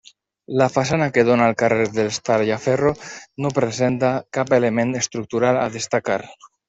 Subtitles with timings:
[0.59, 2.93] La façana que dóna al carrer dels Tallaferro
[3.45, 6.19] no presenta cap element estructural a destacar.